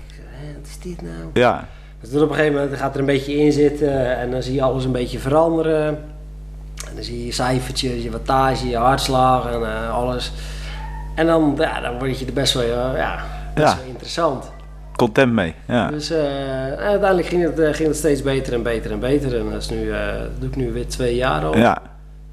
[0.56, 1.30] Wat is dit nou?
[1.32, 1.68] Ja.
[2.00, 4.54] Dus dan op een gegeven moment gaat er een beetje in zitten en dan zie
[4.54, 5.86] je alles een beetje veranderen.
[6.88, 10.32] En dan zie je cijfertjes, je wattage, je hartslag en eh, alles.
[11.18, 14.52] En dan, ja, dan word je er best wel, eh, ja, best wel interessant.
[14.96, 15.54] Content mee.
[15.68, 15.90] Ja.
[15.90, 16.18] Dus eh,
[16.72, 19.38] uiteindelijk ging het, eh, ging het steeds beter en beter en beter.
[19.38, 19.92] En dat, is nu,
[20.38, 21.56] doe ik nu weer twee jaar al.
[21.56, 21.82] Ja.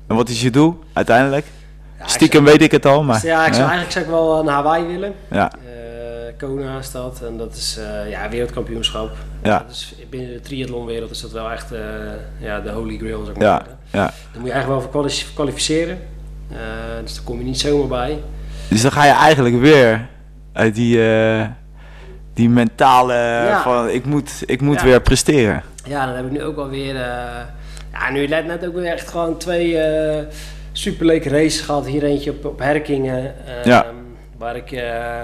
[0.07, 1.45] En wat is je doel uiteindelijk?
[1.99, 3.25] Ja, Stiekem weet ik het al, maar...
[3.25, 5.13] ja, ik zou eigenlijk zou ik wel naar Hawaii willen.
[5.31, 5.51] Ja.
[6.37, 9.11] Kona is dat en dat is ja, wereldkampioenschap.
[9.43, 9.59] Ja.
[9.59, 11.67] Dat is, binnen de triathlonwereld is dat wel echt
[12.37, 13.61] ja, de holy grail, ik maar Ja.
[13.91, 13.99] Ja.
[14.03, 15.97] Daar moet je eigenlijk wel voor kwali- kwalificeren.
[17.03, 18.19] Dus daar kom je niet zomaar bij.
[18.69, 20.07] Dus dan ga je eigenlijk weer
[20.53, 21.45] uit die, eh,
[22.33, 23.61] die mentale Ja.
[23.61, 24.83] van ik moet, ik moet Ja.
[24.83, 25.63] weer presteren.
[25.85, 26.95] Ja, dan heb ik nu ook alweer.
[26.95, 27.01] eh
[27.91, 30.23] ja, nu net, net ook weer echt gewoon twee eh
[30.71, 31.85] superleuke races gehad.
[31.85, 33.33] Hier eentje op, op Herkingen.
[33.47, 33.85] ehm, Ja.
[34.37, 34.71] Waar ik.
[34.71, 35.21] eh,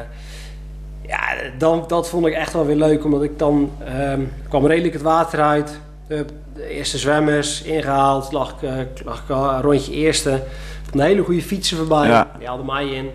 [1.07, 1.19] ja,
[1.57, 3.71] dan, dat vond ik echt wel weer leuk, omdat ik dan.
[3.85, 5.79] ehm, kwam redelijk het water uit.
[6.07, 6.25] De,
[6.55, 8.31] de eerste zwemmers ingehaald.
[8.31, 8.73] Lag ik, eh,
[9.05, 10.41] lag ik al een rondje eerste.
[10.91, 12.07] Een hele goede fietsen voorbij.
[12.07, 12.31] Ja.
[12.37, 13.09] Die haalden mij in.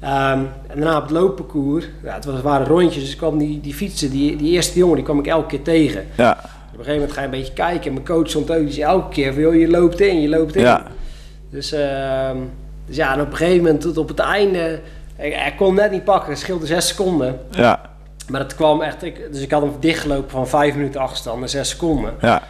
[0.00, 1.84] Ehm, en daarna op het loopparcours.
[2.02, 3.02] Ja, het was- waren rondjes.
[3.04, 6.06] Dus kwam die, die fietsen, die, die eerste jongen, die kwam ik elke keer tegen.
[6.16, 6.30] Ja.
[6.30, 7.86] Op een gegeven moment ga je een beetje kijken.
[7.86, 10.28] En mijn coach stond ook, die zei elke keer van, joh, je loopt in, je
[10.28, 10.62] loopt in.
[10.62, 10.86] Ja.
[11.50, 12.36] Dus, ehm,
[12.86, 14.80] dus ja, en op een gegeven moment tot op het einde,
[15.18, 17.38] ik, hij kon net niet pakken, het scheelde zes seconden.
[17.50, 17.80] Ja.
[18.28, 21.48] Maar het kwam echt, ik, dus ik had hem dichtgelopen van vijf minuten achterstand naar
[21.48, 22.12] zes seconden.
[22.20, 22.42] Ja.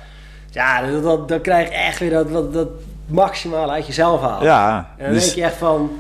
[0.50, 0.87] Ja,
[1.26, 2.68] dat, krijg je echt weer dat, dat, dat
[3.11, 4.42] maximaal uit jezelf halen.
[4.46, 4.88] Ja.
[4.96, 5.90] En dan Dus, denk je echt van,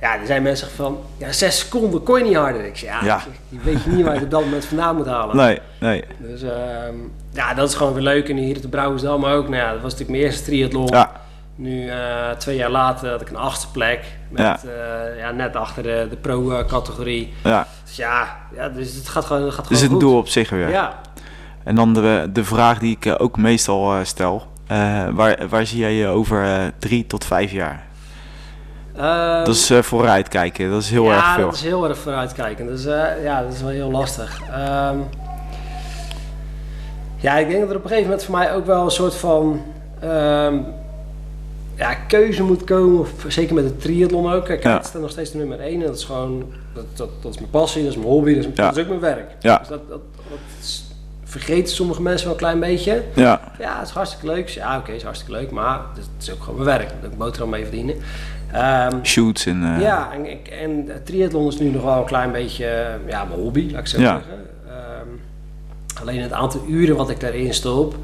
[0.00, 2.64] ja, er zijn mensen van, ja, zes seconden kon je niet harder.
[2.64, 3.20] Ik zeg, ja, Ja.
[3.48, 5.36] die weet je niet waar je het op dat moment vandaan moet halen.
[5.36, 6.04] nee, nee.
[6.18, 6.94] Dus ehm,
[7.32, 8.28] ja, dat is gewoon weer leuk.
[8.28, 10.86] En hier op de Brouwersdal, maar ook, nou ja, dat was natuurlijk mijn eerste triathlon.
[10.86, 11.10] Ja.
[11.58, 14.04] Nu, eh, twee jaar later, had ik een achtste plek.
[14.30, 14.58] Met, Ja.
[14.64, 15.04] ja.
[15.18, 17.34] ja, net achter de, de pro-categorie.
[17.44, 17.66] Ja.
[17.84, 20.08] Dus ja, ja, dus het gaat gewoon, het gaat Dus gewoon een goed.
[20.10, 20.68] doel op zich weer.
[20.70, 20.94] Ja.
[21.64, 24.46] En dan de, de vraag die ik eh, ook meestal eh, stel.
[24.66, 27.86] Eh, waar, waar zie jij je over eh, drie tot vijf jaar?
[28.96, 30.70] Ehm, Dat is eh, vooruitkijken.
[30.70, 31.44] Dat is heel ja, erg veel.
[31.44, 32.68] dat is heel erg vooruitkijkend.
[32.68, 32.84] Dus
[33.22, 34.40] ja, dat is wel heel lastig.
[34.50, 34.96] Ehm,
[37.16, 39.14] ja, ik denk dat er op een gegeven moment voor mij ook wel een soort
[39.14, 39.62] van
[40.00, 40.56] ehm,
[41.74, 43.06] ja, keuze moet komen.
[43.28, 44.44] Zeker met de triathlon ook.
[44.44, 44.72] Kijk, Ja.
[44.76, 45.80] het staat nog steeds de nummer één.
[45.80, 48.44] En dat is gewoon, dat, dat, dat is mijn passie, dat is mijn hobby, dat
[48.44, 48.66] is, Ja.
[48.66, 49.30] dat is ook mijn werk.
[49.40, 49.58] Ja.
[49.58, 50.84] Dus dat, dat, dat is-
[51.38, 53.02] vergeten sommige mensen wel een klein beetje.
[53.14, 53.40] Ja.
[53.58, 54.48] Ja, het is hartstikke leuk.
[54.48, 56.88] Ja, oké, het is hartstikke leuk, maar het is ook gewoon mijn werk.
[56.88, 57.96] Daar moet ik boterham mee verdienen.
[58.52, 59.74] Ehm, Shoots en...
[59.74, 63.40] eh, ja, en, ik- en triathlon is nu nog wel een klein beetje ja, mijn
[63.40, 64.12] hobby, laat ik zo Ja.
[64.18, 64.46] zeggen.
[64.68, 67.94] Ehm, alleen het aantal uren wat ik daarin stop,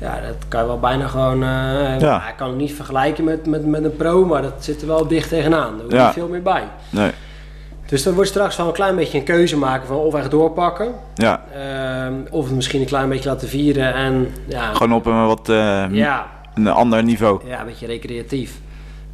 [0.00, 1.42] ja, dat kan je wel bijna gewoon...
[1.42, 2.28] eh, ja.
[2.28, 5.06] Ik kan het niet vergelijken met, met, met een pro, maar dat zit er wel
[5.06, 5.72] dicht tegenaan.
[5.72, 6.12] Daar hoef je Ja.
[6.12, 6.62] veel meer bij.
[6.90, 7.10] Nee.
[7.86, 10.94] Dus dan wordt straks wel een klein beetje een keuze maken van of echt doorpakken.
[11.14, 11.44] Ja.
[11.54, 15.48] ehm, of het misschien een klein beetje laten vieren en ja, Gewoon op een wat...
[15.48, 17.40] eh, ja, een ander niveau.
[17.48, 18.58] ja, een beetje recreatief.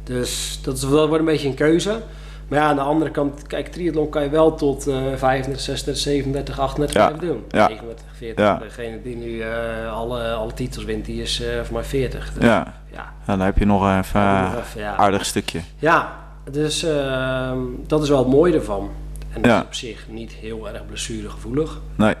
[0.03, 2.01] Dus dat, is, dat wordt een beetje een keuze.
[2.47, 6.03] Maar ja, aan de andere kant, kijk, triathlon kan je wel tot eh 35, 36,
[6.03, 7.43] 37, 38 Ja, blijven doen.
[7.49, 7.67] ja.
[7.67, 8.45] 39, 40.
[8.45, 8.57] Ja.
[8.57, 12.31] Degene die nu eh, alle, alle titels wint, die is eh voor mij 40.
[12.33, 12.73] Dus, Ja.
[12.93, 13.13] ja.
[13.25, 14.95] Dan heb je nog even een nog even, ja.
[14.95, 15.59] aardig stukje.
[15.79, 16.13] Ja,
[16.51, 18.89] dus ehm, dat is wel het mooie ervan.
[19.33, 19.59] En dat Ja.
[19.59, 21.79] is op zich niet heel erg blessuregevoelig.
[21.95, 22.15] Nee.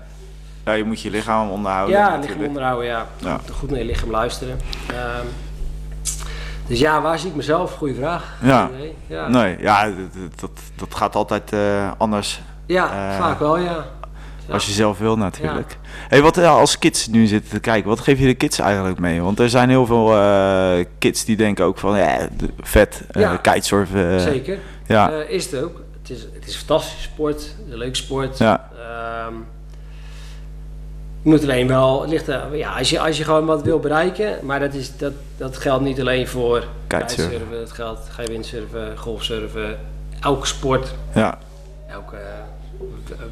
[0.65, 1.95] Ja, je moet je lichaam onderhouden.
[1.97, 2.29] Ja, natuurlijk.
[2.29, 3.07] lichaam onderhouden, ja.
[3.17, 3.39] Ja.
[3.51, 4.59] Goed naar je lichaam luisteren.
[4.87, 5.25] Ehm,
[6.67, 7.75] dus ja, waar zie ik mezelf?
[7.75, 8.37] Goeie vraag.
[8.41, 8.69] Ja.
[8.75, 8.95] Idee.
[9.07, 9.27] Ja.
[9.27, 13.85] Nee, ja, dat, dat, dat gaat altijd eh, anders Ja, Eh, vaak wel, ja.
[14.49, 15.77] Als je zelf wil natuurlijk.
[16.07, 18.99] Hey, wat eh, als kids nu zitten te kijken, wat geef je de kids eigenlijk
[18.99, 19.21] mee?
[19.21, 22.27] Want er zijn heel veel eh, kids die denken ook van, ja,
[22.59, 23.37] vet, eh Ja.
[23.37, 24.11] kitesurfen.
[24.17, 24.57] eh, Zeker.
[24.87, 25.81] Ja, Eh, is het ook.
[26.01, 28.37] Het is, het is een fantastische sport, een leuke sport.
[28.37, 29.33] ja, Ehm,
[31.21, 33.79] je moet alleen wel, het ligt er, ja, als je, als je gewoon wat wil
[33.79, 37.31] bereiken, maar dat, is, dat, dat geldt niet alleen voor Kitesurfen.
[37.31, 39.77] kitesurfen, dat geldt, windsurfen, golfsurfen,
[40.19, 41.37] elke sport, ja,
[41.87, 42.21] elke eh,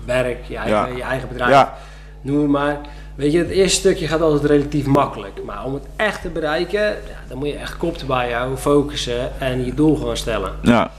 [0.05, 0.95] werk, je eigen, Ja.
[0.95, 1.77] je eigen bedrijf, ja,
[2.21, 2.79] noem het maar.
[3.15, 6.81] Weet je, het eerste stukje gaat altijd relatief makkelijk, maar om het echt te bereiken,
[6.81, 6.95] ja,
[7.27, 10.51] dan moet je echt kop erbij houden, focussen en je doel gewoon stellen.
[10.61, 10.91] ja,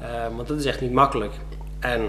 [0.00, 1.32] Eh, want dat is echt niet makkelijk.
[1.80, 2.02] En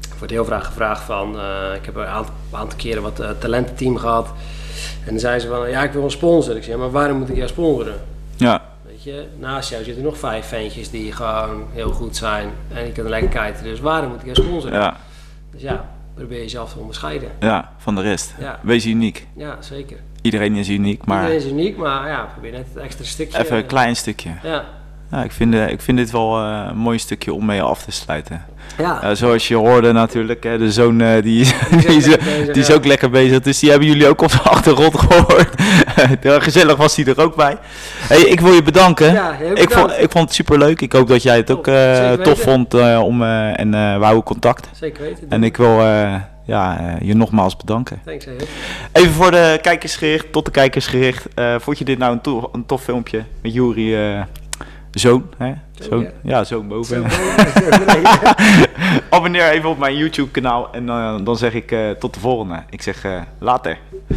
[0.00, 3.96] ik word heel vaak gevraagd van, eh, ik heb een aantal, keren wat uh, talententeam
[3.96, 4.26] gehad.
[5.04, 6.56] En dan zeiden ze van, ja ik wil een sponsor.
[6.56, 8.00] Ik ja, maar waarom moet ik jou sponsoren?
[8.36, 12.84] ja, Weet je, naast jou zitten nog vijf ventjes die gewoon heel goed zijn en
[12.84, 13.64] die kunnen lekker kijken.
[13.64, 14.78] Dus waarom moet ik een sponsoren?
[14.78, 14.96] Ja,
[15.52, 15.84] Dus ja,
[16.14, 17.30] probeer jezelf te onderscheiden.
[17.40, 18.34] ja, van de rest.
[18.40, 18.58] Ja.
[18.62, 19.26] Wees uniek.
[19.36, 19.96] Ja, zeker.
[20.22, 23.38] Iedereen is uniek, maar Iedereen is uniek, maar ja, probeer net het extra stukje.
[23.38, 24.30] even een klein stukje.
[24.42, 24.64] Ja,
[25.10, 27.82] Ja, ik, vind, eh, ik vind dit wel eh, een mooi stukje om mee af
[27.84, 28.44] te sluiten.
[28.78, 28.98] Ja.
[29.02, 31.96] Ja, zoals je hoorde natuurlijk, hè, de zoon eh, die, is, Die is ook die,
[31.96, 32.74] is, lekker bezig, die is ja.
[32.74, 33.40] ook lekker bezig.
[33.40, 35.48] Dus die hebben jullie ook op de achtergrond gehoord.
[36.44, 37.56] Gezellig was hij er ook bij.
[38.08, 39.12] Hey, ik wil je bedanken.
[39.12, 40.80] Ja, ik, vond, ik vond het super leuk.
[40.80, 43.96] Ik hoop dat jij het ook Top, eh, tof vond eh, om, eh, en eh
[43.98, 44.68] we houden contact.
[44.72, 45.26] Zeker weten.
[45.28, 46.14] En ik wil eh,
[46.46, 48.00] ja, eh, je nogmaals bedanken.
[48.04, 48.26] Thanks.
[48.92, 51.26] Even voor de kijkers gericht, tot de kijkers gericht.
[51.34, 54.20] Eh, vond je dit nou een, to- een tof filmpje met Juri eh,
[55.00, 55.28] zoon?
[55.36, 55.52] Hè?
[55.72, 56.02] Zoon, Zoon?
[56.02, 56.10] ja.
[56.22, 57.10] Ja, zoon boven.
[57.10, 57.84] Zo, hem.
[57.86, 58.12] nee.
[59.10, 62.62] Abonneer even op mijn YouTube kanaal en eh, dan zeg ik eh, tot de volgende.
[62.70, 63.78] Ik zeg eh, later.